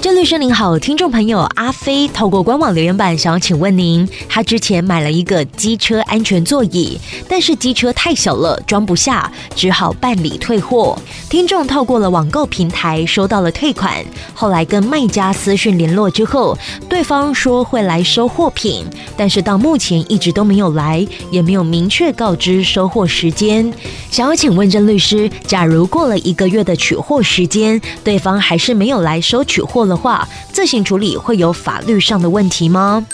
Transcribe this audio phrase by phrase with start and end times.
[0.00, 10.98] 郑律师您好，听众朋友阿飞透过官网留言板想要请问您，他之前买了一个机车安全座椅，但是机车太小了装不下，只好办理退货。
[11.28, 16.56] 听众透过了网购平台收到了退款，后来跟卖家私讯联络之后，
[16.88, 18.86] 对方说会来收货品，
[19.18, 23.70] 但是到目前一直都没有来，也没有明确告知收货时间。
[24.10, 33.04] 想要请问郑律师，假如过了一个月的取货时间，对方还是没有来收取货的话，自行处理会有法律上的问题吗？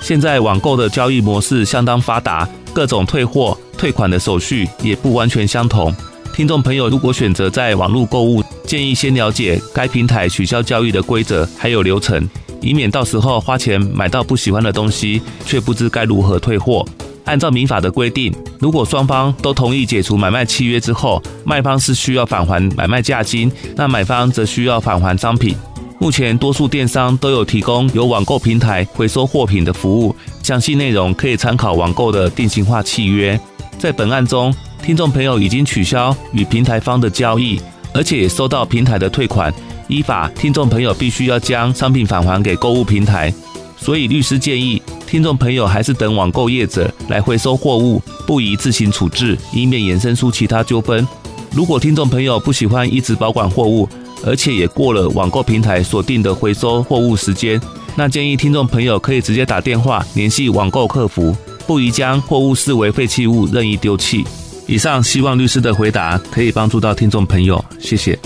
[0.00, 5.94] 现在网购的交易模式相当发达，各种退货、退款的手续也不完全相同。
[6.34, 12.28] 听众朋友如果选择在网络购物，建议先了解该平台取消交易的规则还有流程，
[12.60, 16.84] 以免到时候花钱买到不喜欢的东西，却不知该如何退货。
[17.24, 25.56] 按照民法的规定，如果双方都同意解除买卖契约之后，卖方是需要返还买卖价金，那买方则需要返还商品。
[26.04, 33.40] 目前多数电商都有提供由网购平台回收货品的服务，详细内容可以参考网购的定型化契约。
[33.78, 37.58] 在本案中，听众朋友已经取消与平台方的交易，
[37.94, 39.50] 而且也收到平台的退款。
[39.88, 43.32] 依法，听众朋友必须要将商品返还给购物平台。
[43.78, 51.08] 所以，律师建议听众朋友还是等网购业者来回收货物，不宜自行处置，以免衍生出其他纠纷。
[51.50, 53.88] 如果听众朋友不喜欢一直保管货物，
[54.26, 57.60] 而且也过了网购平台锁定的回收货物时间，
[57.94, 61.36] 那建议听众朋友可以直接打电话联系网购客服，
[61.66, 64.24] 不宜将货物视为废弃物任意丢弃。
[64.66, 68.18] 以上希望律师的回答可以帮助到听众朋友，谢谢。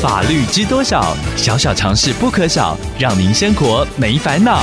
[0.00, 1.14] 法律知多少？
[1.36, 4.62] 小小常识不可少，让您生活没烦恼。